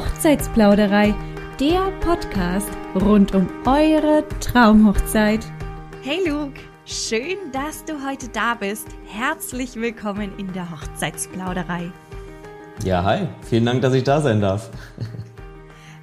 [0.00, 1.14] Hochzeitsplauderei,
[1.60, 5.44] der Podcast rund um eure Traumhochzeit.
[6.00, 8.86] Hey Luke, schön, dass du heute da bist.
[9.04, 11.92] Herzlich willkommen in der Hochzeitsplauderei.
[12.82, 14.70] Ja, hi, vielen Dank, dass ich da sein darf.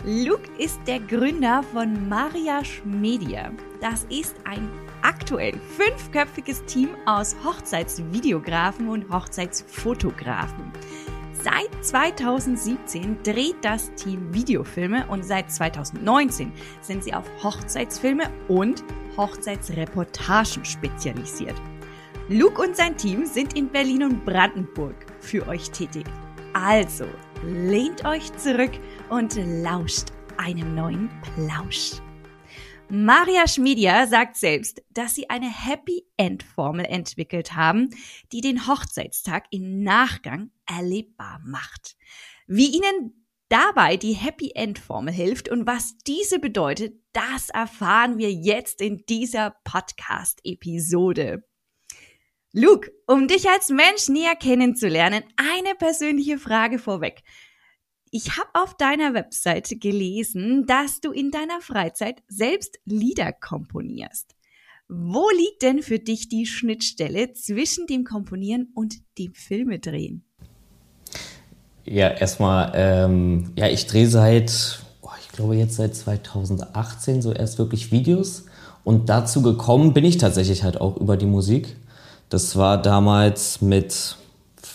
[0.06, 3.50] Luke ist der Gründer von Mariage Media.
[3.82, 4.70] Das ist ein
[5.02, 10.72] aktuell fünfköpfiges Team aus Hochzeitsvideografen und Hochzeitsfotografen.
[11.44, 16.52] Seit 2017 dreht das Team Videofilme und seit 2019
[16.82, 18.84] sind sie auf Hochzeitsfilme und
[19.18, 21.56] Hochzeitsreportagen spezialisiert.
[22.30, 26.06] Luke und sein Team sind in Berlin und Brandenburg für euch tätig.
[26.54, 27.06] Also
[27.44, 28.72] lehnt euch zurück
[29.10, 32.02] und lauscht einem neuen Plausch.
[32.90, 37.90] Maria Schmiedia sagt selbst, dass sie eine Happy End Formel entwickelt haben,
[38.32, 41.98] die den Hochzeitstag im Nachgang erlebbar macht.
[42.48, 48.32] Wie ihnen dabei die Happy End Formel hilft und was diese bedeutet, das erfahren wir
[48.32, 51.44] jetzt in dieser Podcast Episode.
[52.54, 57.22] Luke, um dich als Mensch näher kennenzulernen, eine persönliche Frage vorweg.
[58.12, 64.36] Ich habe auf deiner Webseite gelesen, dass du in deiner Freizeit selbst Lieder komponierst.
[64.88, 70.24] Wo liegt denn für dich die Schnittstelle zwischen dem Komponieren und dem Filmedrehen?
[71.84, 77.58] Ja, erstmal, ähm, ja, ich drehe seit, oh, ich glaube jetzt seit 2018 so erst
[77.58, 78.46] wirklich Videos.
[78.86, 81.76] Und dazu gekommen bin ich tatsächlich halt auch über die Musik.
[82.30, 84.16] Das war damals mit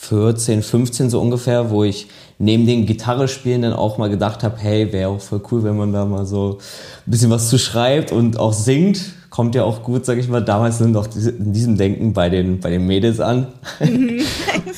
[0.03, 2.09] 14, 15 so ungefähr, wo ich
[2.39, 5.77] neben den Gitarre spielen dann auch mal gedacht habe, hey, wäre auch voll cool, wenn
[5.77, 6.59] man da mal so
[7.07, 9.01] ein bisschen was zu schreibt und auch singt.
[9.31, 12.59] Kommt ja auch gut, sag ich mal, damals sind auch in diesem Denken bei den,
[12.59, 13.47] bei den Mädels an.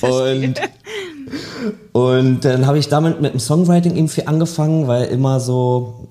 [0.02, 0.54] und,
[1.92, 6.06] und dann habe ich damit mit dem Songwriting irgendwie angefangen, weil immer so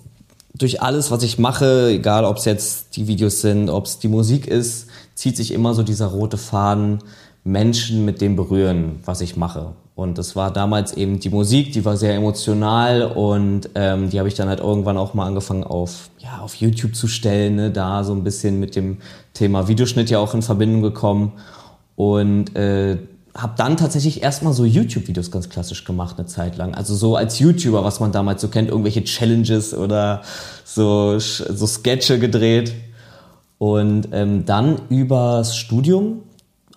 [0.55, 4.07] durch alles, was ich mache, egal ob es jetzt die Videos sind, ob es die
[4.07, 6.99] Musik ist, zieht sich immer so dieser rote Faden
[7.43, 9.73] Menschen mit dem berühren, was ich mache.
[9.95, 14.27] Und das war damals eben die Musik, die war sehr emotional und ähm, die habe
[14.27, 17.69] ich dann halt irgendwann auch mal angefangen auf, ja, auf YouTube zu stellen, ne?
[17.69, 18.97] da so ein bisschen mit dem
[19.33, 21.33] Thema Videoschnitt ja auch in Verbindung gekommen
[21.95, 22.97] und äh,
[23.35, 26.73] habe dann tatsächlich erstmal so YouTube-Videos ganz klassisch gemacht eine Zeit lang.
[26.73, 30.21] Also so als YouTuber, was man damals so kennt, irgendwelche Challenges oder
[30.65, 32.73] so, so Sketche gedreht.
[33.57, 36.23] Und ähm, dann übers Studium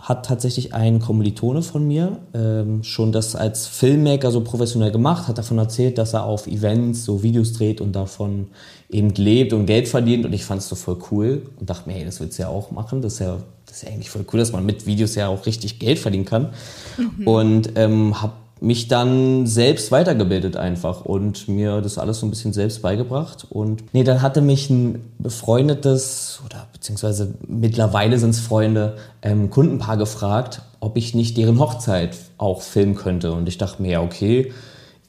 [0.07, 5.37] hat tatsächlich ein Kommilitone von mir ähm, schon das als Filmmaker so professionell gemacht, hat
[5.37, 8.47] davon erzählt, dass er auf Events so Videos dreht und davon
[8.89, 10.25] eben lebt und Geld verdient.
[10.25, 12.49] Und ich fand es so voll cool und dachte mir, hey, das willst du ja
[12.49, 15.17] auch machen, das ist ja, das ist ja eigentlich voll cool, dass man mit Videos
[15.17, 16.51] ja auch richtig Geld verdienen kann.
[16.97, 17.27] Mhm.
[17.27, 22.55] und ähm, habe mich dann selbst weitergebildet einfach und mir das alles so ein bisschen
[22.55, 23.47] selbst beigebracht.
[23.51, 29.99] Und nee, dann hatte mich ein befreundetes oder beziehungsweise mittlerweile sind es Freunde, ähm, Kundenpaar
[29.99, 33.33] gefragt, ob ich nicht deren Hochzeit auch filmen könnte.
[33.33, 34.53] Und ich dachte mir, ja, okay,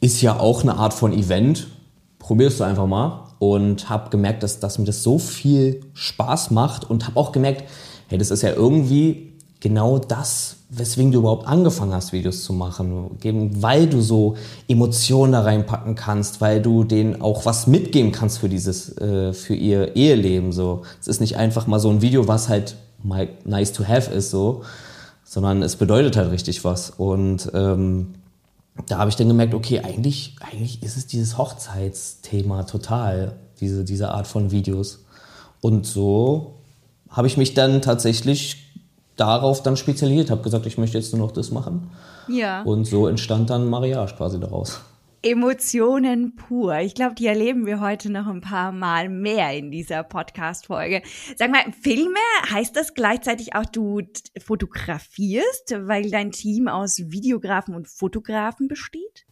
[0.01, 1.67] ist ja auch eine Art von Event,
[2.19, 3.23] probierst du einfach mal.
[3.39, 7.65] Und habe gemerkt, dass, dass mir das so viel Spaß macht und habe auch gemerkt,
[8.07, 9.36] hey, das ist ja irgendwie
[9.67, 13.17] genau das, weswegen du überhaupt angefangen hast, Videos zu machen.
[13.59, 14.37] Weil du so
[14.69, 19.55] Emotionen da reinpacken kannst, weil du denen auch was mitgeben kannst für dieses, äh, für
[19.55, 20.53] ihr Eheleben.
[20.53, 24.09] So, es ist nicht einfach mal so ein Video, was halt mal nice to have
[24.09, 24.63] ist, so,
[25.25, 26.89] sondern es bedeutet halt richtig was.
[26.89, 28.13] Und ähm,
[28.87, 34.11] da habe ich dann gemerkt, okay, eigentlich, eigentlich ist es dieses Hochzeitsthema total, diese, diese
[34.11, 35.03] Art von Videos.
[35.59, 36.53] Und so
[37.09, 38.66] habe ich mich dann tatsächlich
[39.17, 41.89] darauf dann spezialisiert, habe gesagt, ich möchte jetzt nur noch das machen.
[42.27, 42.61] Ja.
[42.63, 44.79] Und so entstand dann Mariage quasi daraus.
[45.23, 46.77] Emotionen pur.
[46.77, 51.01] Ich glaube, die erleben wir heute noch ein paar Mal mehr in dieser Podcast-Folge.
[51.35, 52.19] Sag mal, Filme,
[52.51, 54.01] heißt das gleichzeitig auch, du
[54.39, 59.25] fotografierst, weil dein Team aus Videografen und Fotografen besteht?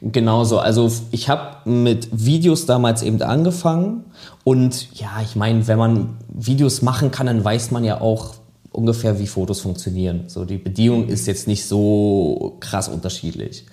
[0.00, 0.58] Genauso.
[0.58, 4.04] Also ich habe mit Videos damals eben angefangen
[4.44, 8.34] und ja, ich meine, wenn man Videos machen kann, dann weiß man ja auch,
[8.72, 10.24] ungefähr wie Fotos funktionieren.
[10.28, 13.66] So, die Bedienung ist jetzt nicht so krass unterschiedlich.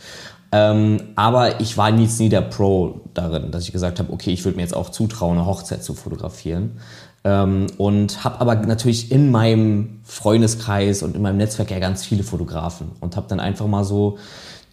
[0.51, 4.43] Ähm, aber ich war nie, nie der Pro darin, dass ich gesagt habe, okay, ich
[4.45, 6.79] würde mir jetzt auch zutrauen, eine Hochzeit zu fotografieren.
[7.23, 12.23] Ähm, und habe aber natürlich in meinem Freundeskreis und in meinem Netzwerk ja ganz viele
[12.23, 14.17] Fotografen und habe dann einfach mal so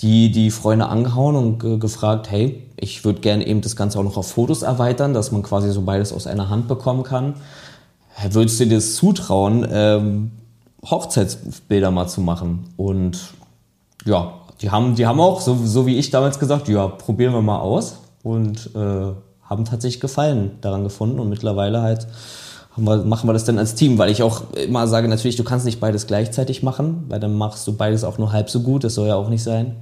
[0.01, 4.05] die, die Freunde angehauen und ge gefragt, hey, ich würde gerne eben das Ganze auch
[4.05, 7.35] noch auf Fotos erweitern, dass man quasi so beides aus einer Hand bekommen kann
[8.31, 10.31] würdest du dir das zutrauen, ähm,
[10.85, 12.65] Hochzeitsbilder mal zu machen?
[12.77, 13.19] Und
[14.05, 17.43] ja, die haben, die haben auch, so, so wie ich damals gesagt, ja, probieren wir
[17.43, 22.07] mal aus und äh, haben tatsächlich Gefallen daran gefunden und mittlerweile halt
[22.77, 25.65] wir, machen wir das dann als Team, weil ich auch immer sage, natürlich, du kannst
[25.65, 28.95] nicht beides gleichzeitig machen, weil dann machst du beides auch nur halb so gut, das
[28.95, 29.77] soll ja auch nicht sein.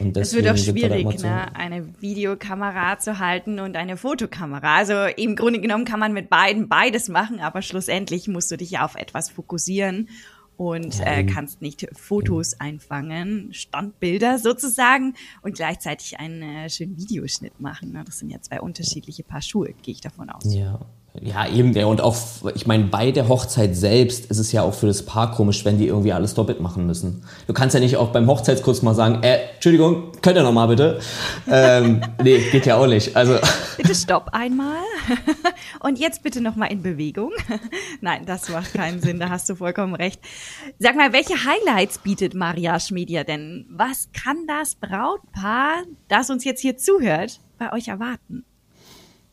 [0.00, 4.76] Und es wird auch schwierig, ne, eine Videokamera zu halten und eine Fotokamera.
[4.76, 8.78] Also im Grunde genommen kann man mit beiden beides machen, aber schlussendlich musst du dich
[8.78, 10.08] auf etwas fokussieren
[10.56, 17.92] und äh, kannst nicht Fotos einfangen, Standbilder sozusagen und gleichzeitig einen äh, schönen Videoschnitt machen.
[17.92, 18.02] Ne?
[18.04, 20.52] Das sind ja zwei unterschiedliche Paar Schuhe, gehe ich davon aus.
[20.52, 20.80] Ja,
[21.22, 22.16] ja, eben, der und auch,
[22.54, 25.78] ich meine, bei der Hochzeit selbst ist es ja auch für das Paar komisch, wenn
[25.78, 27.24] die irgendwie alles doppelt machen müssen.
[27.46, 31.00] Du kannst ja nicht auch beim Hochzeitskurs mal sagen, äh, Entschuldigung, könnt ihr nochmal bitte?
[31.50, 33.16] ähm, nee, geht ja auch nicht.
[33.16, 33.38] Also.
[33.76, 34.82] Bitte stopp einmal.
[35.80, 37.32] und jetzt bitte nochmal in Bewegung.
[38.00, 40.20] Nein, das macht keinen Sinn, da hast du vollkommen recht.
[40.78, 43.66] Sag mal, welche Highlights bietet Mariage Media denn?
[43.70, 48.44] Was kann das Brautpaar, das uns jetzt hier zuhört, bei euch erwarten?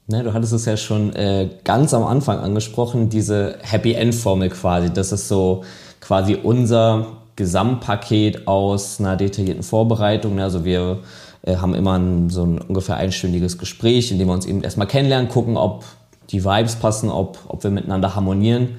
[0.07, 4.49] Ne, du hattest es ja schon äh, ganz am Anfang angesprochen, diese Happy End Formel
[4.49, 4.93] quasi.
[4.93, 5.63] Das ist so
[5.99, 10.35] quasi unser Gesamtpaket aus einer detaillierten Vorbereitung.
[10.35, 10.43] Ne?
[10.43, 10.99] Also wir
[11.41, 14.85] äh, haben immer ein, so ein ungefähr einstündiges Gespräch, in dem wir uns eben erstmal
[14.85, 15.83] kennenlernen, gucken, ob
[16.29, 18.77] die Vibes passen, ob, ob wir miteinander harmonieren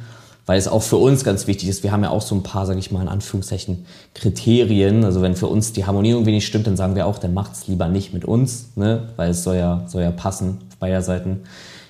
[0.49, 1.83] weil es auch für uns ganz wichtig ist.
[1.83, 3.85] Wir haben ja auch so ein paar, sage ich mal in Anführungszeichen,
[4.15, 5.05] Kriterien.
[5.05, 7.67] Also wenn für uns die Harmonie irgendwie nicht stimmt, dann sagen wir auch, dann macht's
[7.67, 9.09] lieber nicht mit uns, ne?
[9.17, 11.41] weil es soll ja, soll ja passen auf beider Seiten.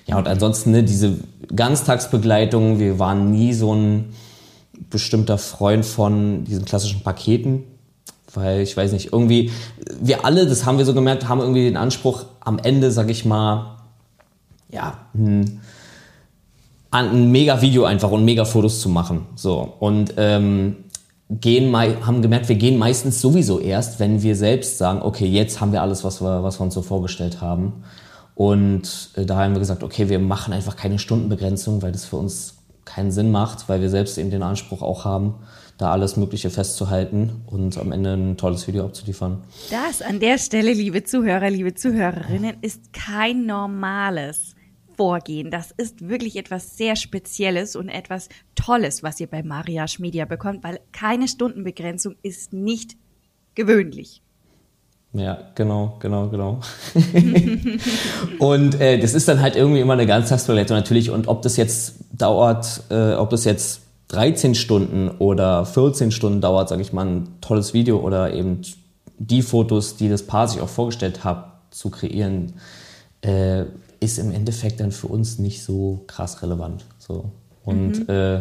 [0.05, 1.17] Ja, und ansonsten ne, diese
[1.53, 4.13] Ganztagsbegleitung, wir waren nie so ein
[4.89, 7.63] bestimmter Freund von diesen klassischen Paketen,
[8.33, 9.51] weil ich weiß nicht, irgendwie,
[10.01, 13.25] wir alle, das haben wir so gemerkt, haben irgendwie den Anspruch, am Ende, sag ich
[13.25, 13.77] mal,
[14.69, 15.59] ja, hm,
[16.91, 19.25] ein mega Video einfach und mega Fotos zu machen.
[19.35, 20.77] So und ähm,
[21.29, 25.73] gehen haben gemerkt, wir gehen meistens sowieso erst, wenn wir selbst sagen, okay, jetzt haben
[25.73, 27.83] wir alles, was wir, was wir uns so vorgestellt haben.
[28.37, 32.17] Und äh, da haben wir gesagt, okay, wir machen einfach keine Stundenbegrenzung, weil das für
[32.17, 35.39] uns keinen Sinn macht, weil wir selbst eben den Anspruch auch haben,
[35.79, 39.43] da alles Mögliche festzuhalten und am Ende ein tolles Video abzuliefern.
[39.71, 44.53] Das an der Stelle, liebe Zuhörer, liebe Zuhörerinnen, ist kein normales
[44.95, 45.49] Vorgehen.
[45.49, 50.63] Das ist wirklich etwas sehr Spezielles und etwas Tolles, was ihr bei Mariage Media bekommt,
[50.63, 52.97] weil keine Stundenbegrenzung ist nicht
[53.55, 54.21] gewöhnlich.
[55.13, 56.59] Ja, genau, genau, genau.
[58.39, 61.09] und äh, das ist dann halt irgendwie immer eine Ganztagsbegleitung natürlich.
[61.09, 66.69] Und ob das jetzt dauert, äh, ob das jetzt 13 Stunden oder 14 Stunden dauert,
[66.69, 68.61] sage ich mal, ein tolles Video oder eben
[69.17, 72.53] die Fotos, die das Paar sich auch vorgestellt hat, zu kreieren,
[73.21, 73.63] äh,
[73.99, 76.85] ist im Endeffekt dann für uns nicht so krass relevant.
[76.99, 77.31] So.
[77.67, 78.15] Und mhm.
[78.15, 78.39] äh,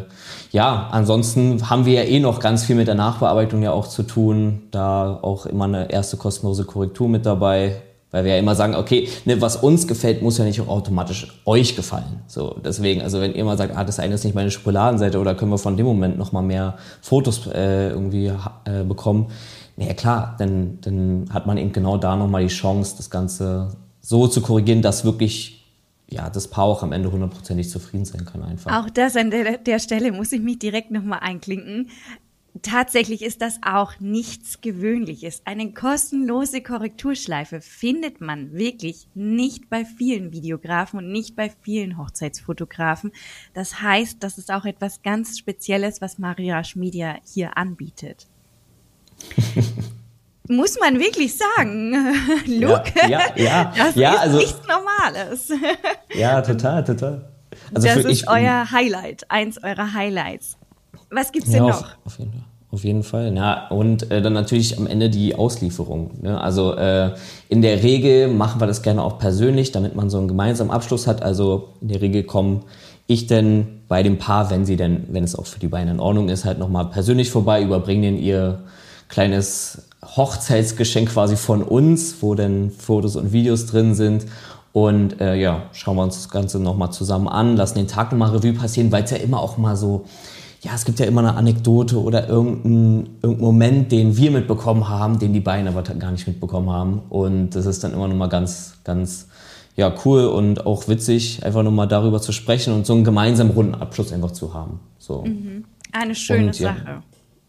[0.53, 4.05] ja, ansonsten haben wir ja eh noch ganz viel mit der Nachbearbeitung ja auch zu
[4.05, 4.63] tun.
[4.71, 7.83] Da auch immer eine erste kostenlose Korrektur mit dabei.
[8.13, 11.41] Weil wir ja immer sagen, okay, ne, was uns gefällt, muss ja nicht auch automatisch
[11.45, 12.21] euch gefallen.
[12.29, 15.35] So, deswegen, also wenn ihr mal sagt, ah, das eine ist nicht meine Schokoladenseite oder
[15.35, 18.33] können wir von dem Moment nochmal mehr Fotos äh, irgendwie
[18.65, 19.27] äh, bekommen,
[19.77, 24.29] naja klar, dann, dann hat man eben genau da nochmal die Chance, das Ganze so
[24.29, 25.56] zu korrigieren, dass wirklich
[26.09, 28.85] ja, das Paar auch am Ende hundertprozentig zufrieden sein kann einfach.
[28.85, 31.91] Auch das an der, der Stelle muss ich mich direkt nochmal einklinken.
[32.63, 35.43] Tatsächlich ist das auch nichts Gewöhnliches.
[35.45, 43.13] Eine kostenlose Korrekturschleife findet man wirklich nicht bei vielen Videografen und nicht bei vielen Hochzeitsfotografen.
[43.53, 48.27] Das heißt, das ist auch etwas ganz Spezielles, was Mariage Media hier anbietet.
[50.49, 51.93] muss man wirklich sagen,
[52.47, 55.53] Luke, ja, ja, ja, das ja, ist also, nichts Normales.
[56.15, 57.29] Ja, total, total.
[57.75, 60.57] Also das ist ich, euer Highlight, eins eurer Highlights.
[61.11, 61.83] Was gibt's ja, denn noch?
[61.83, 62.45] Auf, auf, jeden Fall.
[62.71, 63.69] Auf jeden Fall, ja.
[63.69, 66.11] Und äh, dann natürlich am Ende die Auslieferung.
[66.23, 66.41] Ne?
[66.41, 67.15] Also äh,
[67.49, 71.07] in der Regel machen wir das gerne auch persönlich, damit man so einen gemeinsamen Abschluss
[71.07, 71.23] hat.
[71.23, 72.63] Also in der Regel komme
[73.07, 76.01] ich denn bei dem Paar, wenn sie denn, wenn es auch für die beiden in
[76.01, 78.65] Ordnung ist, halt nochmal persönlich vorbei, überbringen ihr
[79.09, 84.27] kleines Hochzeitsgeschenk quasi von uns, wo dann Fotos und Videos drin sind.
[84.73, 88.31] Und äh, ja, schauen wir uns das Ganze nochmal zusammen an, lassen den Tag nochmal
[88.31, 90.05] Revue passieren, weil es ja immer auch mal so,
[90.61, 95.19] ja, es gibt ja immer eine Anekdote oder irgendeinen irgendein Moment, den wir mitbekommen haben,
[95.19, 97.03] den die beiden aber gar nicht mitbekommen haben.
[97.09, 99.29] Und das ist dann immer nochmal ganz, ganz
[99.77, 103.75] ja, cool und auch witzig, einfach nochmal darüber zu sprechen und so einen gemeinsamen runden
[103.75, 104.81] Abschluss einfach zu haben.
[104.99, 105.23] So.
[105.23, 105.65] Mhm.
[105.93, 107.03] Eine schöne und, Sache.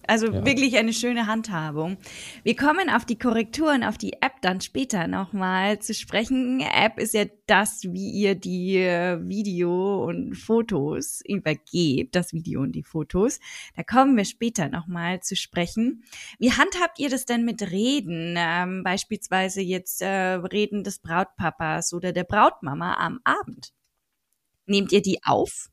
[0.08, 0.46] Also Ja.
[0.46, 1.98] wirklich eine schöne Handhabung.
[2.44, 6.62] Wir kommen auf die Korrekturen, auf die App dann später nochmal zu sprechen.
[6.62, 12.72] App ist ja das, wie ihr die äh, Video und Fotos übergebt, das Video und
[12.74, 13.40] die Fotos.
[13.76, 16.04] Da kommen wir später nochmal zu sprechen.
[16.40, 18.36] Wie handhabt ihr das denn mit Reden?
[18.38, 23.74] Ähm, beispielsweise jetzt äh, Reden des Brautpapas oder der Brautmama am Abend.
[24.66, 25.70] Nehmt ihr die auf?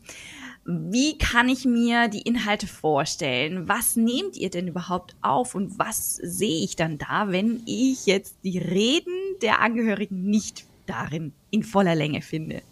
[0.65, 3.69] Wie kann ich mir die Inhalte vorstellen?
[3.69, 8.37] Was nehmt ihr denn überhaupt auf und was sehe ich dann da, wenn ich jetzt
[8.43, 9.13] die Reden
[9.43, 12.63] der Angehörigen nicht darin in voller Länge finde?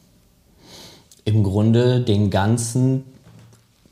[1.26, 3.04] Im Grunde den ganzen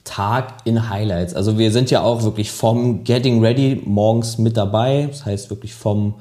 [0.05, 1.35] Tag in Highlights.
[1.35, 5.09] Also wir sind ja auch wirklich vom Getting Ready morgens mit dabei.
[5.11, 6.15] Das heißt wirklich vom,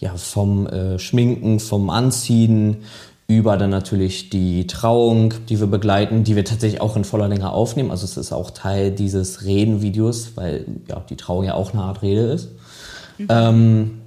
[0.00, 2.78] ja, vom äh, Schminken, vom Anziehen
[3.30, 7.52] über dann natürlich die Trauung, die wir begleiten, die wir tatsächlich auch in voller Länge
[7.52, 7.92] aufnehmen.
[7.92, 12.02] Also es ist auch Teil dieses Redenvideos, weil ja die Trauung ja auch eine Art
[12.02, 12.48] Rede ist.
[13.28, 14.00] Ähm,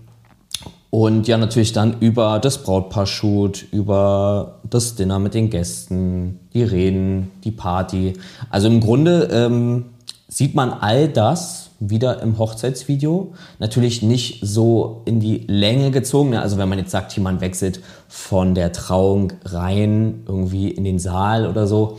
[0.90, 7.32] und ja, natürlich dann über das Brautpaar-Shoot, über das Dinner mit den Gästen, die Reden,
[7.46, 8.14] die Party.
[8.50, 9.86] Also im Grunde ähm,
[10.28, 13.34] sieht man all das wieder im Hochzeitsvideo.
[13.60, 16.32] Natürlich nicht so in die Länge gezogen.
[16.32, 16.42] ne?
[16.42, 21.48] Also wenn man jetzt sagt, jemand wechselt von der Trauung rein irgendwie in den Saal
[21.48, 21.98] oder so,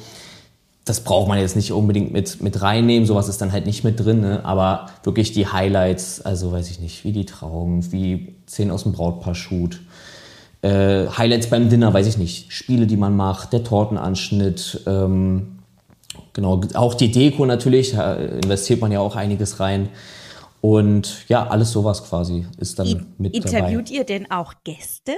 [0.85, 4.05] das braucht man jetzt nicht unbedingt mit, mit reinnehmen, sowas ist dann halt nicht mit
[4.05, 4.45] drin, ne?
[4.45, 8.93] aber wirklich die Highlights, also weiß ich nicht, wie die Trauung, wie Szenen aus dem
[8.93, 9.81] Brautpaar-Shoot,
[10.61, 15.54] äh, Highlights beim Dinner, weiß ich nicht, Spiele, die man macht, der Tortenanschnitt, ähm,
[16.35, 19.89] genau, auch die Deko natürlich, da investiert man ja auch einiges rein
[20.61, 23.97] und ja, alles sowas quasi ist dann I- mit Interviewt dabei.
[23.99, 25.13] ihr denn auch Gäste?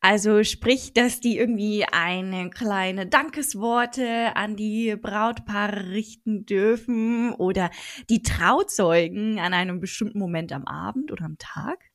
[0.00, 7.70] Also sprich, dass die irgendwie eine kleine Dankesworte an die Brautpaare richten dürfen oder
[8.08, 11.89] die Trauzeugen an einem bestimmten Moment am Abend oder am Tag?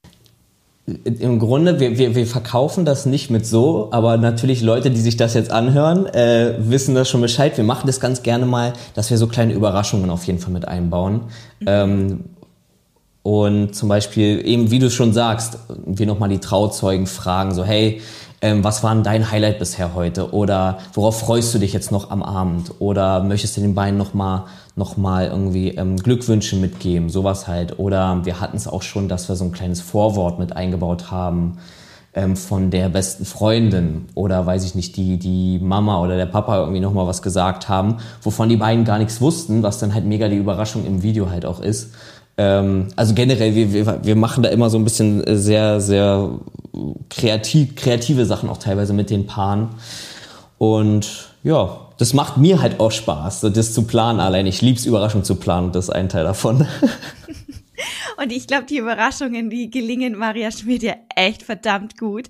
[0.87, 5.17] Im Grunde, wir, wir, wir verkaufen das nicht mit so, aber natürlich Leute, die sich
[5.17, 7.57] das jetzt anhören, äh, wissen das schon Bescheid.
[7.57, 10.67] Wir machen das ganz gerne mal, dass wir so kleine Überraschungen auf jeden Fall mit
[10.67, 11.21] einbauen.
[11.65, 12.25] Ähm,
[13.23, 18.01] und zum Beispiel, eben wie du schon sagst, wir nochmal die Trauzeugen fragen, so hey,
[18.45, 20.31] ähm, was war denn dein Highlight bisher heute?
[20.31, 22.73] Oder worauf freust du dich jetzt noch am Abend?
[22.77, 24.43] Oder möchtest du den beiden nochmal
[24.75, 27.09] noch mal irgendwie ähm, Glückwünsche mitgeben?
[27.09, 27.79] Sowas halt.
[27.79, 31.57] Oder wir hatten es auch schon, dass wir so ein kleines Vorwort mit eingebaut haben
[32.13, 36.59] ähm, von der besten Freundin oder weiß ich nicht, die, die Mama oder der Papa
[36.59, 40.27] irgendwie nochmal was gesagt haben, wovon die beiden gar nichts wussten, was dann halt mega
[40.27, 41.95] die Überraschung im Video halt auch ist.
[42.37, 46.39] Ähm, also generell, wir, wir, wir machen da immer so ein bisschen äh, sehr, sehr
[47.09, 49.69] kreativ, kreative Sachen auch teilweise mit den Paaren.
[50.57, 54.45] Und ja, das macht mir halt auch Spaß, das zu planen allein.
[54.47, 56.67] Ich lieb's Überraschung zu planen, das ist ein Teil davon.
[58.17, 62.27] Und ich glaube, die Überraschungen, die gelingen Maria Schmidt ja echt verdammt gut.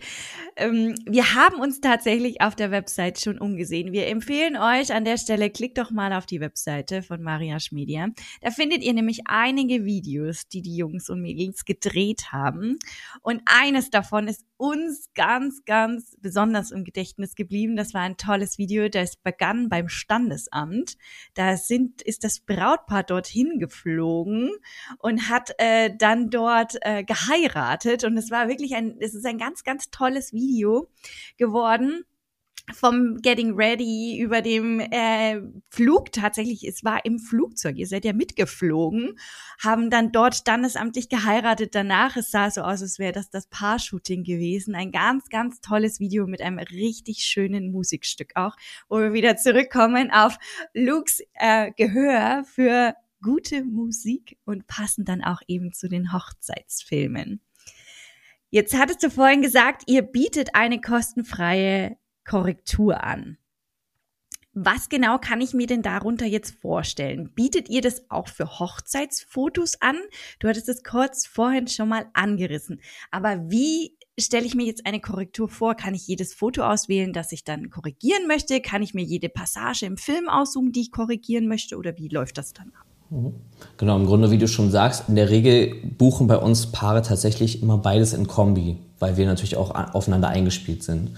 [0.58, 3.92] Ähm, wir haben uns tatsächlich auf der Website schon umgesehen.
[3.92, 8.08] Wir empfehlen euch an der Stelle, klickt doch mal auf die Webseite von Mariasch Media.
[8.42, 12.78] Da findet ihr nämlich einige Videos, die die Jungs und Mädels gedreht haben.
[13.22, 17.76] Und eines davon ist uns ganz, ganz besonders im Gedächtnis geblieben.
[17.76, 20.96] Das war ein tolles Video, das begann beim Standesamt.
[21.34, 24.52] Da sind, ist das Brautpaar dorthin geflogen
[25.00, 28.06] und hat äh, dann dort äh, geheiratet.
[28.06, 30.45] Und es war wirklich ein, es ist ein ganz, ganz tolles Video
[31.38, 32.06] geworden
[32.74, 38.14] vom Getting Ready über dem äh, Flug tatsächlich, es war im Flugzeug, ihr seid ja
[38.14, 39.20] mitgeflogen,
[39.64, 42.18] haben dann dort standesamtlich geheiratet danach.
[42.18, 44.74] Es sah so aus, als wäre das das Paar-Shooting gewesen.
[44.74, 48.56] Ein ganz, ganz tolles Video mit einem richtig schönen Musikstück auch,
[48.90, 50.38] wo wir wieder zurückkommen auf
[50.74, 57.42] Lukes äh, Gehör für gute Musik und passen dann auch eben zu den Hochzeitsfilmen.
[58.56, 63.38] Jetzt hattest du vorhin gesagt, ihr bietet eine kostenfreie Korrektur an.
[64.54, 67.34] Was genau kann ich mir denn darunter jetzt vorstellen?
[67.34, 69.98] Bietet ihr das auch für Hochzeitsfotos an?
[70.40, 72.80] Du hattest es kurz vorhin schon mal angerissen.
[73.12, 75.76] Aber wie stelle ich mir jetzt eine Korrektur vor?
[75.76, 78.62] Kann ich jedes Foto auswählen, das ich dann korrigieren möchte?
[78.62, 81.76] Kann ich mir jede Passage im Film aussuchen, die ich korrigieren möchte?
[81.76, 82.85] Oder wie läuft das dann ab?
[83.10, 83.34] Mhm.
[83.78, 87.62] Genau, im Grunde, wie du schon sagst, in der Regel buchen bei uns Paare tatsächlich
[87.62, 91.12] immer beides in Kombi, weil wir natürlich auch aufeinander eingespielt sind.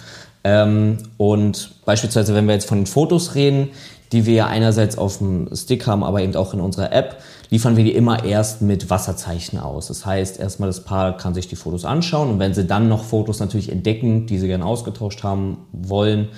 [0.44, 3.70] Ähm, und beispielsweise, wenn wir jetzt von den Fotos reden,
[4.12, 7.18] die wir ja einerseits auf dem Stick haben, aber eben auch in unserer App,
[7.50, 9.88] liefern wir die immer erst mit Wasserzeichen aus.
[9.88, 13.04] Das heißt, erstmal das Paar kann sich die Fotos anschauen und wenn sie dann noch
[13.04, 16.30] Fotos natürlich entdecken, die sie gerne ausgetauscht haben wollen,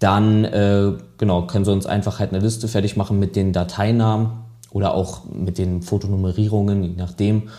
[0.00, 4.41] dann äh, genau, können sie uns einfach halt eine Liste fertig machen mit den Dateinamen
[4.72, 7.50] oder auch mit den Fotonummerierungen, je nachdem.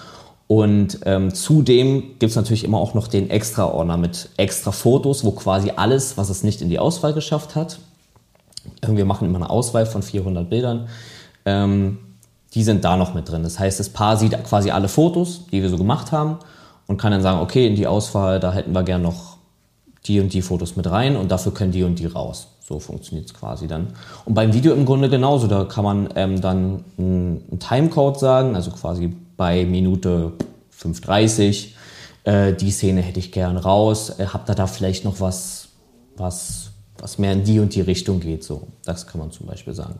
[0.47, 5.31] Und ähm, zudem gibt es natürlich immer auch noch den Extra-Ordner mit extra Fotos, wo
[5.31, 7.79] quasi alles, was es nicht in die Auswahl geschafft hat,
[8.81, 10.87] wir machen immer eine Auswahl von 400 Bildern,
[11.45, 11.99] ähm,
[12.53, 13.43] die sind da noch mit drin.
[13.43, 16.37] Das heißt, das Paar sieht quasi alle Fotos, die wir so gemacht haben
[16.87, 19.32] und kann dann sagen, okay, in die Auswahl, da hätten wir gern noch
[20.05, 22.47] die und die Fotos mit rein und dafür können die und die raus.
[22.59, 23.87] So funktioniert es quasi dann.
[24.25, 25.47] Und beim Video im Grunde genauso.
[25.47, 30.33] Da kann man ähm, dann einen Timecode sagen, also quasi bei Minute
[30.81, 31.73] 5.30
[32.23, 34.17] äh, die Szene hätte ich gern raus.
[34.17, 35.67] Äh, habt ihr da vielleicht noch was,
[36.15, 38.43] was, was mehr in die und die Richtung geht?
[38.43, 39.95] So, das kann man zum Beispiel sagen.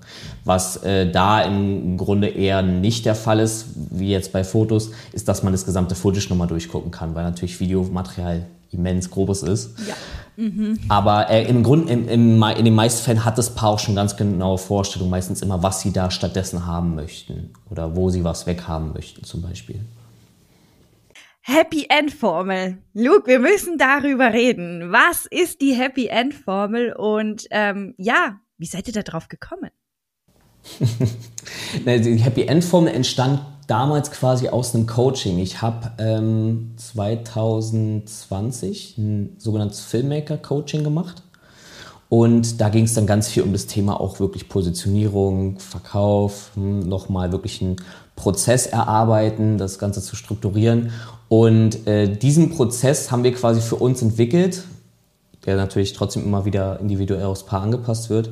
[0.45, 5.27] Was äh, da im Grunde eher nicht der Fall ist, wie jetzt bei Fotos, ist,
[5.27, 9.77] dass man das gesamte Footage nochmal durchgucken kann, weil natürlich Videomaterial immens grobes ist.
[9.87, 9.95] Ja.
[10.35, 10.79] Mhm.
[10.89, 13.95] Aber äh, im Grunde, im, im, in den meisten Fällen hat das Paar auch schon
[13.95, 18.47] ganz genaue Vorstellungen, meistens immer, was sie da stattdessen haben möchten oder wo sie was
[18.47, 19.79] weghaben möchten zum Beispiel.
[21.41, 22.77] Happy End Formel.
[22.93, 24.91] Luke, wir müssen darüber reden.
[24.91, 29.69] Was ist die Happy End Formel und ähm, ja, wie seid ihr da drauf gekommen?
[31.85, 35.39] die Happy End Formel entstand damals quasi aus einem Coaching.
[35.39, 41.21] Ich habe ähm, 2020 ein sogenanntes Filmmaker-Coaching gemacht.
[42.09, 46.87] Und da ging es dann ganz viel um das Thema auch wirklich Positionierung, Verkauf, hm,
[46.87, 47.77] nochmal wirklich einen
[48.15, 50.91] Prozess erarbeiten, das Ganze zu strukturieren.
[51.27, 54.63] Und äh, diesen Prozess haben wir quasi für uns entwickelt,
[55.47, 58.29] der natürlich trotzdem immer wieder individuell aufs Paar angepasst wird.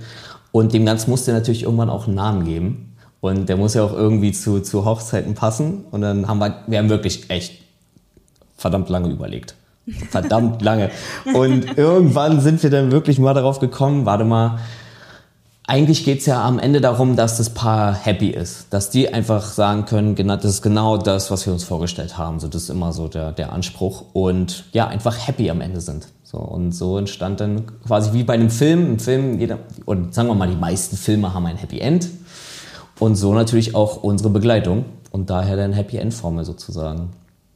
[0.52, 2.91] Und dem Ganzen musste natürlich irgendwann auch einen Namen geben.
[3.22, 5.86] Und der muss ja auch irgendwie zu, zu Hochzeiten passen.
[5.92, 7.54] Und dann haben wir, wir haben wirklich echt
[8.58, 9.56] verdammt lange überlegt.
[10.10, 10.90] Verdammt lange.
[11.34, 14.60] Und irgendwann sind wir dann wirklich mal darauf gekommen, warte mal,
[15.68, 18.74] eigentlich geht's ja am Ende darum, dass das Paar happy ist.
[18.74, 22.40] Dass die einfach sagen können, das ist genau das, was wir uns vorgestellt haben.
[22.40, 24.06] So, das ist immer so der, der Anspruch.
[24.14, 26.08] Und ja, einfach happy am Ende sind.
[26.24, 28.94] So, und so entstand dann quasi wie bei einem Film.
[28.94, 32.10] Ein Film, jeder, und sagen wir mal, die meisten Filme haben ein Happy End.
[33.02, 37.10] Und so natürlich auch unsere Begleitung und daher dann Happy End Formel sozusagen.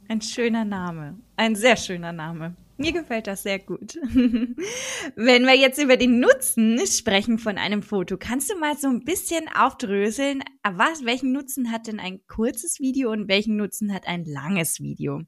[0.08, 1.20] Ein schöner Name.
[1.36, 2.56] Ein sehr schöner Name.
[2.78, 3.94] Mir gefällt das sehr gut.
[5.14, 9.04] Wenn wir jetzt über den Nutzen sprechen von einem Foto, kannst du mal so ein
[9.04, 14.24] bisschen aufdröseln, was, welchen Nutzen hat denn ein kurzes Video und welchen Nutzen hat ein
[14.24, 15.20] langes Video?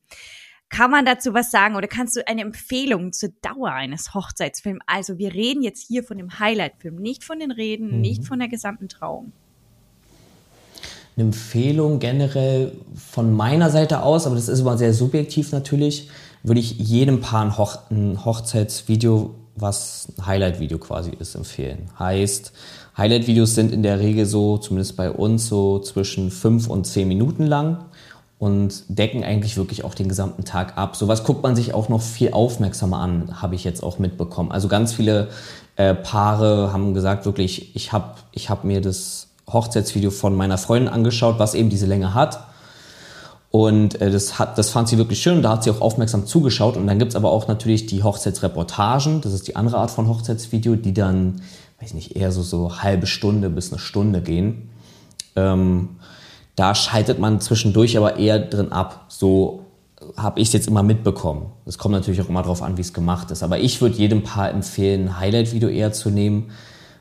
[0.68, 4.80] Kann man dazu was sagen oder kannst du eine Empfehlung zur Dauer eines Hochzeitsfilms?
[4.88, 8.00] Also wir reden jetzt hier von dem Highlight-Film, nicht von den Reden, mhm.
[8.00, 9.32] nicht von der gesamten Trauung
[11.18, 16.08] eine Empfehlung generell von meiner Seite aus, aber das ist immer sehr subjektiv natürlich,
[16.44, 21.90] würde ich jedem Paar ein, Hoch ein Hochzeitsvideo, was ein Highlight-Video quasi ist, empfehlen.
[21.98, 22.52] Heißt,
[22.96, 27.44] Highlight-Videos sind in der Regel so, zumindest bei uns, so zwischen fünf und zehn Minuten
[27.44, 27.86] lang
[28.38, 30.94] und decken eigentlich wirklich auch den gesamten Tag ab.
[30.94, 34.52] Sowas guckt man sich auch noch viel aufmerksamer an, habe ich jetzt auch mitbekommen.
[34.52, 35.28] Also ganz viele
[35.74, 40.92] äh, Paare haben gesagt, wirklich, ich habe ich hab mir das Hochzeitsvideo von meiner Freundin
[40.92, 42.40] angeschaut, was eben diese Länge hat.
[43.50, 46.26] Und äh, das, hat, das fand sie wirklich schön und da hat sie auch aufmerksam
[46.26, 46.76] zugeschaut.
[46.76, 50.76] Und dann gibt's aber auch natürlich die Hochzeitsreportagen, das ist die andere Art von Hochzeitsvideo,
[50.76, 51.40] die dann,
[51.80, 54.70] weiß nicht, eher so, so halbe Stunde bis eine Stunde gehen.
[55.34, 55.90] Ähm,
[56.56, 59.06] da schaltet man zwischendurch aber eher drin ab.
[59.08, 59.64] So
[60.16, 61.52] habe ich es jetzt immer mitbekommen.
[61.66, 63.42] Es kommt natürlich auch immer darauf an, wie es gemacht ist.
[63.42, 66.50] Aber ich würde jedem Paar empfehlen, ein Highlight-Video eher zu nehmen,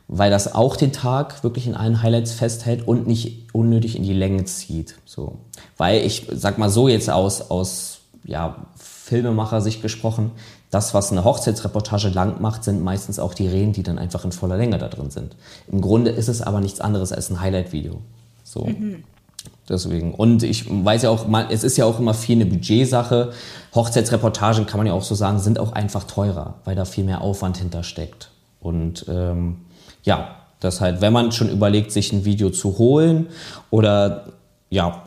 [0.08, 4.14] weil das auch den Tag wirklich in allen Highlights festhält und nicht unnötig in die
[4.14, 4.96] Länge zieht.
[5.06, 5.38] So.
[5.76, 10.32] Weil ich sag mal so jetzt aus, aus ja, Filmemacher-Sicht gesprochen,
[10.70, 14.32] das, was eine Hochzeitsreportage lang macht, sind meistens auch die Reden, die dann einfach in
[14.32, 15.36] voller Länge da drin sind.
[15.72, 18.02] Im Grunde ist es aber nichts anderes als ein Highlight-Video.
[18.44, 18.66] So.
[18.66, 19.04] Mhm.
[19.70, 20.14] Deswegen.
[20.14, 23.32] Und ich weiß ja auch, es ist ja auch immer viel eine Budgetsache.
[23.76, 27.22] Hochzeitsreportagen kann man ja auch so sagen, sind auch einfach teurer, weil da viel mehr
[27.22, 28.30] Aufwand hintersteckt.
[28.60, 29.58] Und ähm,
[30.08, 33.28] ja, das halt, wenn man schon überlegt, sich ein Video zu holen
[33.70, 34.34] oder
[34.70, 35.04] ja,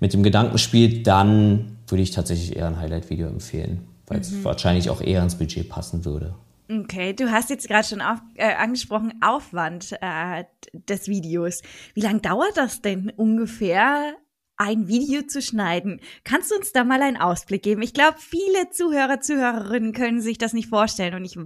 [0.00, 4.44] mit dem Gedanken spielt, dann würde ich tatsächlich eher ein Highlight-Video empfehlen, weil es mhm.
[4.44, 6.34] wahrscheinlich auch eher ins Budget passen würde.
[6.70, 11.62] Okay, du hast jetzt gerade schon auf, äh, angesprochen Aufwand äh, des Videos.
[11.94, 14.14] Wie lange dauert das denn ungefähr,
[14.56, 16.00] ein Video zu schneiden?
[16.24, 17.82] Kannst du uns da mal einen Ausblick geben?
[17.82, 21.38] Ich glaube, viele Zuhörer, Zuhörerinnen können sich das nicht vorstellen und ich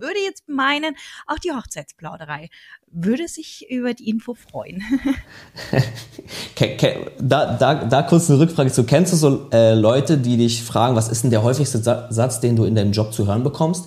[0.00, 2.48] würde jetzt meinen, auch die Hochzeitsplauderei
[2.90, 4.82] würde sich über die Info freuen.
[7.18, 8.84] da, da, da kurz eine Rückfrage zu.
[8.84, 12.56] Kennst du so äh, Leute, die dich fragen, was ist denn der häufigste Satz, den
[12.56, 13.86] du in deinem Job zu hören bekommst?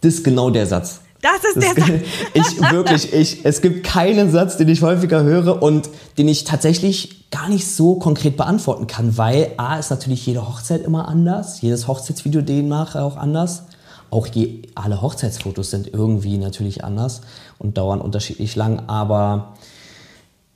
[0.00, 1.00] Das ist genau der Satz.
[1.22, 2.02] Das ist das der Satz.
[2.34, 7.30] Ich wirklich, ich, es gibt keinen Satz, den ich häufiger höre und den ich tatsächlich
[7.30, 11.88] gar nicht so konkret beantworten kann, weil A ist natürlich jede Hochzeit immer anders, jedes
[11.88, 13.64] Hochzeitsvideo demnach auch anders.
[14.10, 17.22] Auch je, alle Hochzeitsfotos sind irgendwie natürlich anders
[17.58, 19.54] und dauern unterschiedlich lang, aber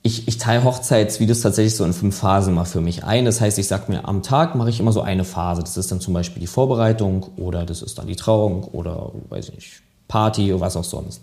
[0.03, 3.27] ich, ich teile Hochzeitsvideos tatsächlich so in fünf Phasen mal für mich ein.
[3.27, 5.63] Das heißt, ich sage mir, am Tag mache ich immer so eine Phase.
[5.63, 9.51] Das ist dann zum Beispiel die Vorbereitung oder das ist dann die Trauung oder, weiß
[9.51, 11.23] ich nicht, Party oder was auch sonst.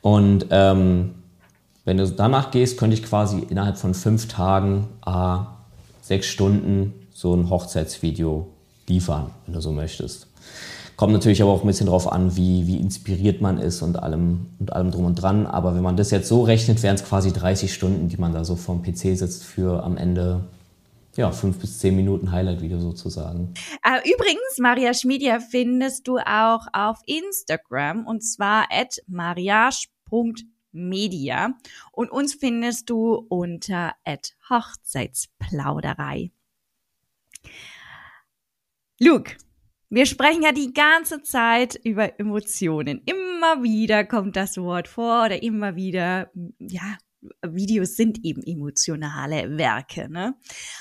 [0.00, 1.14] Und ähm,
[1.84, 5.38] wenn du danach gehst, könnte ich quasi innerhalb von fünf Tagen, äh,
[6.02, 8.46] sechs Stunden so ein Hochzeitsvideo
[8.86, 10.28] liefern, wenn du so möchtest.
[10.96, 14.46] Kommt natürlich aber auch ein bisschen drauf an, wie, wie inspiriert man ist und allem,
[14.60, 15.46] und allem drum und dran.
[15.46, 18.44] Aber wenn man das jetzt so rechnet, wären es quasi 30 Stunden, die man da
[18.44, 20.44] so vorm PC sitzt für am Ende
[21.16, 23.52] ja, fünf bis zehn Minuten Highlight-Video sozusagen.
[23.82, 31.54] Äh, übrigens, Maria Schmedia findest du auch auf Instagram und zwar at mariage.media
[31.92, 36.32] und uns findest du unter at Hochzeitsplauderei.
[39.00, 39.36] Luke,
[39.94, 43.00] wir sprechen ja die ganze Zeit über Emotionen.
[43.06, 46.96] Immer wieder kommt das Wort vor oder immer wieder, ja,
[47.46, 50.10] Videos sind eben emotionale Werke.
[50.10, 50.34] Ne?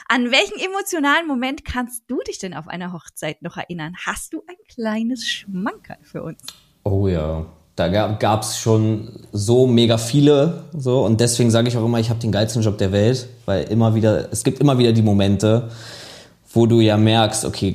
[0.10, 3.94] An welchen emotionalen Moment kannst du dich denn auf einer Hochzeit noch erinnern?
[4.06, 6.42] Hast du ein kleines Schmankerl für uns?
[6.84, 7.46] Oh ja,
[7.76, 12.10] da gab es schon so mega viele so und deswegen sage ich auch immer, ich
[12.10, 15.70] habe den geilsten Job der Welt, weil immer wieder, es gibt immer wieder die Momente,
[16.52, 17.72] wo du ja merkst, okay,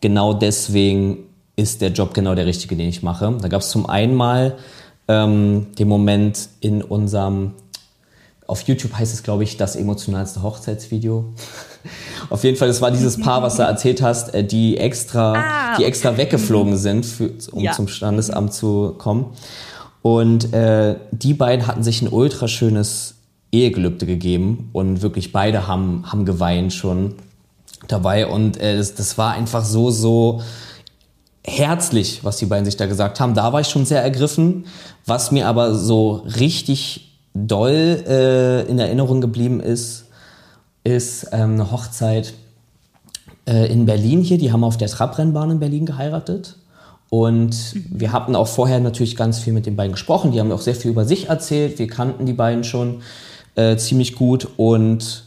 [0.00, 1.18] genau deswegen
[1.56, 3.36] ist der Job genau der richtige, den ich mache.
[3.40, 4.56] Da gab es zum einen mal
[5.08, 7.52] ähm, den Moment in unserem,
[8.46, 11.32] auf YouTube heißt es, glaube ich, das emotionalste Hochzeitsvideo.
[12.30, 15.76] auf jeden Fall, es war dieses Paar, was du erzählt hast, äh, die extra, ah,
[15.78, 17.72] die extra weggeflogen sind, für, um ja.
[17.72, 19.32] zum Standesamt zu kommen.
[20.02, 23.14] Und äh, die beiden hatten sich ein ultra schönes
[23.50, 27.14] Ehegelübde gegeben und wirklich beide haben, haben geweint schon
[27.88, 30.42] dabei und äh, das, das war einfach so, so
[31.46, 33.34] herzlich, was die beiden sich da gesagt haben.
[33.34, 34.66] Da war ich schon sehr ergriffen.
[35.04, 40.06] Was mir aber so richtig doll äh, in Erinnerung geblieben ist,
[40.84, 42.34] ist ähm, eine Hochzeit
[43.46, 44.38] äh, in Berlin hier.
[44.38, 46.56] Die haben auf der Trabrennbahn in Berlin geheiratet.
[47.08, 50.32] Und wir hatten auch vorher natürlich ganz viel mit den beiden gesprochen.
[50.32, 51.78] Die haben auch sehr viel über sich erzählt.
[51.78, 53.02] Wir kannten die beiden schon
[53.54, 54.48] äh, ziemlich gut.
[54.56, 55.25] Und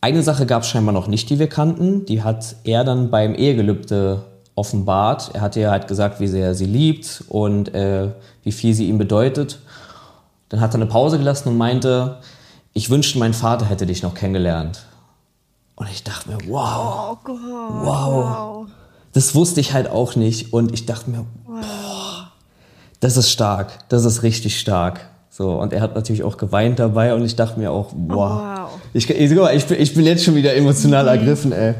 [0.00, 2.06] eine Sache gab es scheinbar noch nicht, die wir kannten.
[2.06, 5.30] Die hat er dann beim Ehegelübde offenbart.
[5.34, 8.10] Er hatte ja halt gesagt, wie sehr er sie liebt und äh,
[8.42, 9.58] wie viel sie ihm bedeutet.
[10.48, 12.18] Dann hat er eine Pause gelassen und meinte,
[12.72, 14.84] ich wünschte, mein Vater hätte dich noch kennengelernt.
[15.76, 18.66] Und ich dachte mir, wow, oh Gott, wow, wow,
[19.12, 20.52] das wusste ich halt auch nicht.
[20.52, 21.60] Und ich dachte mir, wow.
[21.60, 22.32] boah,
[23.00, 25.08] das ist stark, das ist richtig stark.
[25.30, 28.16] So, und er hat natürlich auch geweint dabei und ich dachte mir auch, wow.
[28.16, 31.08] Oh, wow Ich, ich, ich, bin, ich bin jetzt schon wieder emotional mhm.
[31.08, 31.74] ergriffen, ey.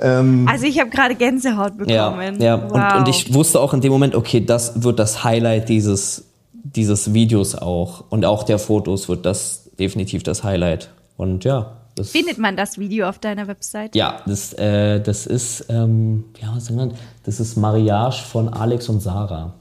[0.00, 2.40] Ähm, also ich habe gerade Gänsehaut bekommen.
[2.40, 2.62] Ja, ja.
[2.62, 2.72] Wow.
[2.72, 7.12] Und, und ich wusste auch in dem Moment, okay, das wird das Highlight dieses, dieses
[7.14, 8.04] Videos auch.
[8.10, 10.90] Und auch der Fotos wird das definitiv das Highlight.
[11.16, 11.72] Und ja.
[11.96, 13.96] Das, Findet man das Video auf deiner Website?
[13.96, 16.94] Ja, das, äh, das ist, ähm, ja, was genannt?
[17.24, 19.54] Das ist Mariage von Alex und Sarah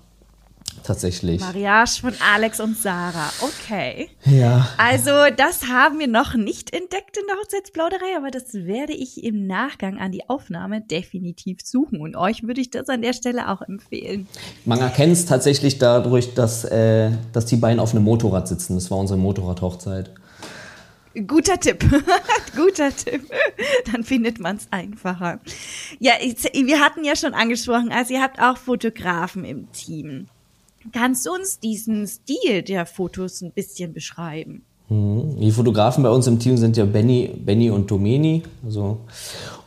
[0.84, 1.42] tatsächlich.
[1.42, 3.30] Mariage von Alex und Sarah.
[3.42, 4.10] Okay.
[4.26, 4.70] Ja.
[4.78, 9.48] Also, das haben wir noch nicht entdeckt in der Hochzeitsplauderei, aber das werde ich im
[9.48, 12.02] Nachgang an die Aufnahme definitiv suchen.
[12.02, 14.28] Und euch würde ich das an der Stelle auch empfehlen.
[14.66, 18.76] Man erkennt es tatsächlich dadurch, dass, äh, dass die beiden auf einem Motorrad sitzen.
[18.76, 20.12] Das war unsere Motorradhochzeit.
[21.26, 21.84] Guter Tipp.
[22.56, 23.30] Guter Tipp.
[23.92, 25.40] Dann findet man es einfacher.
[26.00, 30.28] Ja, wir hatten ja schon angesprochen, also ihr habt auch Fotografen im Team.
[30.92, 34.64] Kannst du uns diesen Stil der Fotos ein bisschen beschreiben?
[34.90, 35.40] Mhm.
[35.40, 38.44] Die Fotografen bei uns im Team sind ja Benny, Benny und Domeni.
[38.66, 39.00] Also,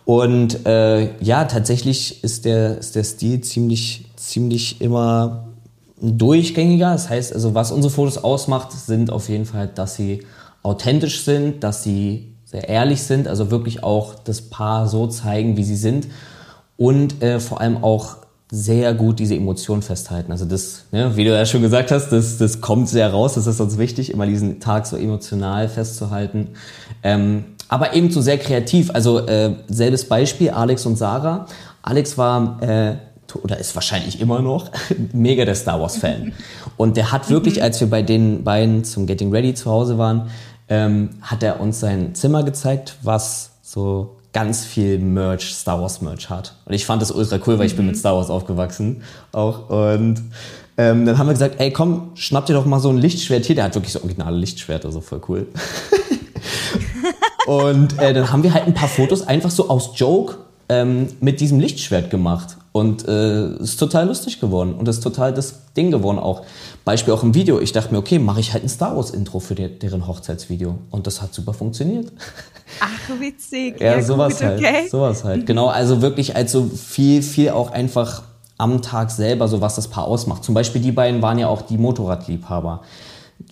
[0.05, 5.49] und äh, ja, tatsächlich ist der, ist der Stil ziemlich, ziemlich immer
[6.01, 6.93] durchgängiger.
[6.93, 10.23] Das heißt, also was unsere Fotos ausmacht, sind auf jeden Fall, dass sie
[10.63, 15.65] authentisch sind, dass sie sehr ehrlich sind, also wirklich auch das Paar so zeigen, wie
[15.65, 16.09] sie sind
[16.77, 18.17] und äh, vor allem auch
[18.51, 20.33] sehr gut diese Emotionen festhalten.
[20.33, 23.47] Also das, ne, wie du ja schon gesagt hast, das, das kommt sehr raus, das
[23.47, 26.49] ist uns wichtig, immer diesen Tag so emotional festzuhalten.
[27.03, 28.91] Ähm, aber eben so sehr kreativ.
[28.93, 31.47] Also äh, selbes Beispiel, Alex und Sarah.
[31.83, 32.97] Alex war äh,
[33.45, 34.71] oder ist wahrscheinlich immer noch
[35.13, 36.33] mega der Star Wars Fan.
[36.77, 37.63] Und der hat wirklich, mhm.
[37.63, 40.31] als wir bei den beiden zum Getting Ready zu Hause waren,
[40.69, 46.31] ähm, hat er uns sein Zimmer gezeigt, was so ganz viel Merch, Star Wars Merch
[46.31, 46.55] hat.
[46.65, 47.99] Und ich fand das ultra cool, weil ich bin mit mhm.
[47.99, 49.69] Star Wars aufgewachsen auch.
[49.69, 50.23] Und
[50.77, 53.57] ähm, dann haben wir gesagt, ey komm, schnapp dir doch mal so ein Lichtschwert hier.
[53.57, 55.49] Der hat wirklich so originale Lichtschwerter, also voll cool.
[57.47, 60.37] und äh, dann haben wir halt ein paar Fotos einfach so aus Joke
[60.69, 62.57] ähm, mit diesem Lichtschwert gemacht.
[62.73, 66.43] Und äh, ist total lustig geworden und ist total das Ding geworden auch.
[66.85, 67.61] Beispiel auch im Video.
[67.61, 70.79] Ich dachte mir, okay, mache ich halt ein Star Wars Intro für die, deren Hochzeitsvideo.
[70.91, 72.13] Und das hat super funktioniert.
[72.81, 73.81] Ach, witzig.
[73.81, 74.59] ja, ja, sowas gut, halt.
[74.61, 74.89] Okay.
[74.89, 75.47] Sowas halt.
[75.47, 78.23] Genau, also wirklich als so viel, viel auch einfach
[78.59, 80.45] am Tag selber, so was das Paar ausmacht.
[80.45, 82.83] Zum Beispiel die beiden waren ja auch die Motorradliebhaber.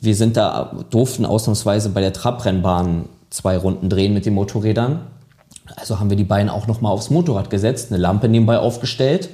[0.00, 5.00] Wir sind da, durften ausnahmsweise bei der Trabrennbahn zwei Runden drehen mit den Motorrädern.
[5.76, 9.28] Also haben wir die beiden auch nochmal aufs Motorrad gesetzt, eine Lampe nebenbei aufgestellt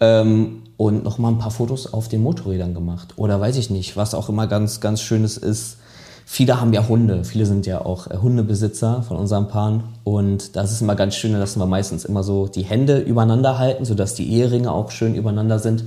[0.00, 3.14] ähm, und nochmal ein paar Fotos auf den Motorrädern gemacht.
[3.16, 5.78] Oder weiß ich nicht, was auch immer ganz, ganz Schönes ist.
[6.26, 9.84] Viele haben ja Hunde, viele sind ja auch äh, Hundebesitzer von unseren Paaren.
[10.04, 13.58] Und das ist immer ganz schön, da lassen wir meistens immer so die Hände übereinander
[13.58, 15.84] halten, sodass die Eheringe auch schön übereinander sind.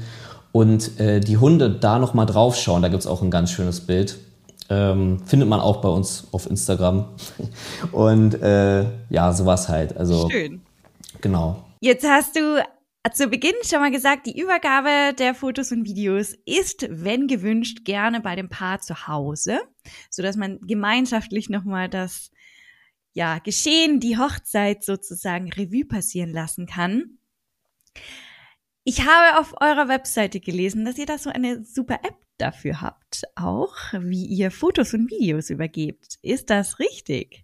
[0.51, 4.17] Und äh, die Hunde da nochmal draufschauen, da gibt's auch ein ganz schönes Bild.
[4.69, 7.05] Ähm, findet man auch bei uns auf Instagram.
[7.91, 9.97] Und äh, ja, sowas halt.
[9.97, 10.61] Also, Schön.
[11.21, 11.63] Genau.
[11.79, 12.61] Jetzt hast du
[13.13, 18.21] zu Beginn schon mal gesagt, die Übergabe der Fotos und Videos ist, wenn gewünscht, gerne
[18.21, 19.59] bei dem Paar zu Hause,
[20.09, 22.31] so dass man gemeinschaftlich nochmal das
[23.13, 27.17] ja, Geschehen, die Hochzeit sozusagen Revue passieren lassen kann.
[28.83, 33.23] Ich habe auf eurer Webseite gelesen, dass ihr da so eine super App dafür habt,
[33.35, 36.19] auch wie ihr Fotos und Videos übergebt.
[36.21, 37.43] Ist das richtig?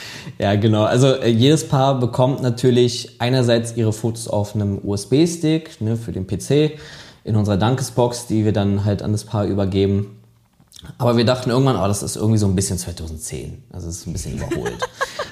[0.38, 0.84] Ja, genau.
[0.84, 6.26] Also äh, jedes Paar bekommt natürlich einerseits ihre Fotos auf einem USB-Stick ne, für den
[6.26, 6.78] PC
[7.24, 10.18] in unserer Dankesbox, die wir dann halt an das Paar übergeben.
[10.96, 13.64] Aber wir dachten irgendwann, oh, das ist irgendwie so ein bisschen 2010.
[13.72, 14.78] Also es ist ein bisschen überholt.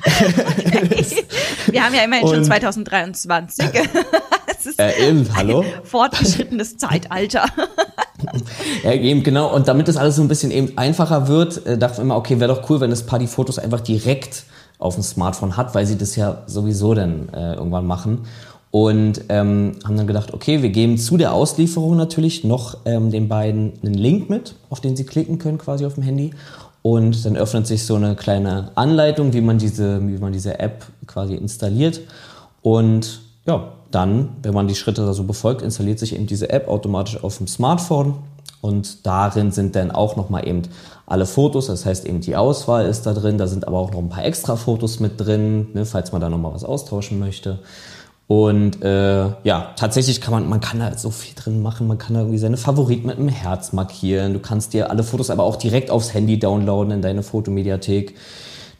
[1.70, 3.64] wir haben ja immerhin schon 2023.
[4.78, 5.64] äh, eben, hallo?
[5.84, 7.46] fortgeschrittenes Zeitalter.
[8.82, 9.54] ja, eben, genau.
[9.54, 12.40] Und damit das alles so ein bisschen eben einfacher wird, äh, dachten wir immer, okay,
[12.40, 14.44] wäre doch cool, wenn das Paar die Fotos einfach direkt
[14.78, 18.20] auf dem Smartphone hat, weil sie das ja sowieso dann äh, irgendwann machen.
[18.70, 23.28] Und ähm, haben dann gedacht, okay, wir geben zu der Auslieferung natürlich noch ähm, den
[23.28, 26.32] beiden einen Link mit, auf den sie klicken können quasi auf dem Handy.
[26.82, 30.84] Und dann öffnet sich so eine kleine Anleitung, wie man diese, wie man diese App
[31.06, 32.00] quasi installiert.
[32.60, 36.68] Und ja, dann, wenn man die Schritte da so befolgt, installiert sich eben diese App
[36.68, 38.14] automatisch auf dem Smartphone
[38.60, 40.62] und darin sind dann auch nochmal eben
[41.06, 44.00] alle Fotos, das heißt eben die Auswahl ist da drin, da sind aber auch noch
[44.00, 47.60] ein paar extra Fotos mit drin, ne, falls man da nochmal was austauschen möchte.
[48.28, 51.86] Und äh, ja, tatsächlich kann man, man kann da so viel drin machen.
[51.86, 54.32] Man kann da irgendwie seine Favoriten mit einem Herz markieren.
[54.32, 58.16] Du kannst dir alle Fotos aber auch direkt aufs Handy downloaden in deine Fotomediathek.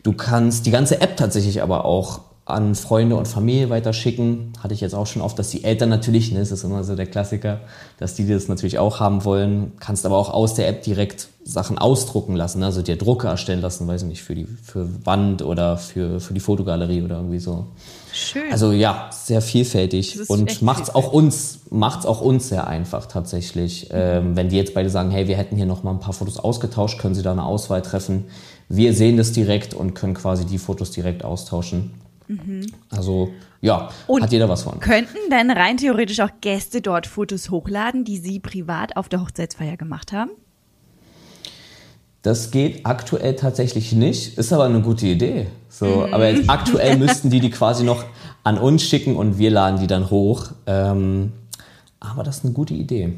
[0.03, 4.53] Du kannst die ganze App tatsächlich aber auch an Freunde und Familie weiterschicken.
[4.63, 6.95] Hatte ich jetzt auch schon oft, dass die Eltern natürlich, ne, das ist immer so
[6.95, 7.61] der Klassiker,
[7.99, 9.73] dass die das natürlich auch haben wollen.
[9.81, 13.87] Kannst aber auch aus der App direkt Sachen ausdrucken lassen, also dir Drucke erstellen lassen,
[13.89, 17.67] weiß ich nicht, für die für Wand oder für, für die Fotogalerie oder irgendwie so.
[18.13, 18.51] Schön.
[18.53, 23.89] Also ja, sehr vielfältig und macht's auch uns macht's auch uns sehr einfach tatsächlich.
[23.91, 26.39] Ähm, wenn die jetzt beide sagen, hey, wir hätten hier noch mal ein paar Fotos
[26.39, 28.27] ausgetauscht, können Sie da eine Auswahl treffen.
[28.69, 31.91] Wir sehen das direkt und können quasi die Fotos direkt austauschen.
[32.29, 32.67] Mhm.
[32.91, 34.81] Also ja, und hat jeder was von.
[34.81, 39.77] Könnten denn rein theoretisch auch Gäste dort Fotos hochladen, die sie privat auf der Hochzeitsfeier
[39.77, 40.31] gemacht haben?
[42.23, 45.47] Das geht aktuell tatsächlich nicht, ist aber eine gute Idee.
[45.69, 46.15] So, mhm.
[46.15, 48.05] aber aktuell müssten die die quasi noch
[48.43, 50.47] an uns schicken und wir laden die dann hoch.
[50.67, 51.33] Ähm,
[52.01, 53.13] aber das ist eine gute Idee.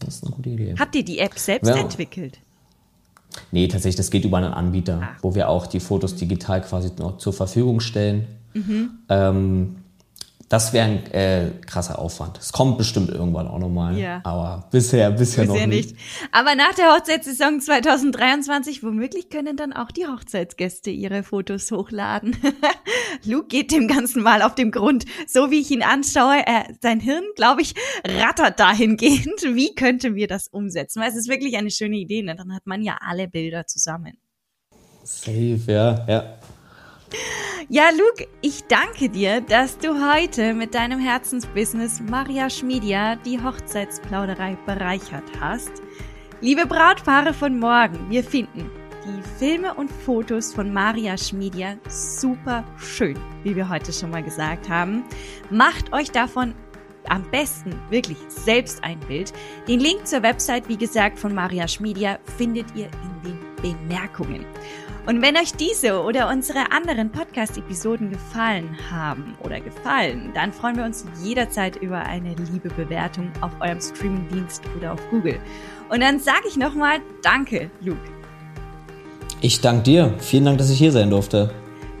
[0.00, 0.74] Das ist eine gute Idee.
[0.78, 1.76] Habt ihr die App selbst ja.
[1.76, 2.38] entwickelt?
[3.50, 5.16] Nee, tatsächlich, das geht über einen Anbieter, ah.
[5.22, 8.26] wo wir auch die Fotos digital quasi noch zur Verfügung stellen.
[8.54, 8.90] Mhm.
[9.08, 9.76] Ähm,
[10.52, 12.36] das wäre ein äh, krasser Aufwand.
[12.36, 13.96] Es kommt bestimmt irgendwann auch nochmal.
[13.96, 14.20] Ja.
[14.22, 15.92] Aber bisher, bisher, bisher noch nicht.
[15.92, 15.96] nicht.
[16.30, 22.36] Aber nach der Hochzeitssaison 2023 womöglich können dann auch die Hochzeitsgäste ihre Fotos hochladen.
[23.24, 25.06] Luke geht dem Ganzen mal auf den Grund.
[25.26, 27.72] So wie ich ihn anschaue, äh, sein Hirn, glaube ich,
[28.04, 29.40] rattert dahingehend.
[29.54, 31.00] Wie könnten wir das umsetzen?
[31.00, 32.20] Weil es ist wirklich eine schöne Idee.
[32.20, 32.36] Ne?
[32.36, 34.18] Dann hat man ja alle Bilder zusammen.
[35.02, 36.38] Safe, ja, ja.
[37.68, 44.56] Ja, Luke, ich danke dir, dass du heute mit deinem Herzensbusiness Maria Schmedia die Hochzeitsplauderei
[44.66, 45.70] bereichert hast.
[46.40, 48.70] Liebe Brautpaare von morgen, wir finden
[49.04, 54.68] die Filme und Fotos von Maria Schmedia super schön, wie wir heute schon mal gesagt
[54.68, 55.04] haben.
[55.50, 56.54] Macht euch davon
[57.08, 59.32] am besten wirklich selbst ein Bild.
[59.66, 64.44] Den Link zur Website, wie gesagt, von Maria Schmedia findet ihr in den Bemerkungen.
[65.04, 70.84] Und wenn euch diese oder unsere anderen Podcast-Episoden gefallen haben oder gefallen, dann freuen wir
[70.84, 75.40] uns jederzeit über eine liebe Bewertung auf eurem Streamingdienst oder auf Google.
[75.88, 77.98] Und dann sage ich nochmal Danke, Luke.
[79.40, 80.14] Ich danke dir.
[80.18, 81.52] Vielen Dank, dass ich hier sein durfte.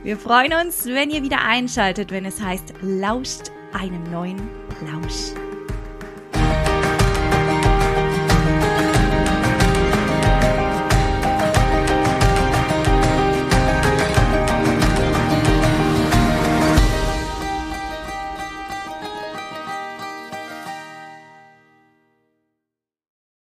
[0.04, 4.40] Wir freuen uns, wenn ihr wieder einschaltet, wenn es heißt, lauscht einen neuen
[4.78, 5.34] Plausch.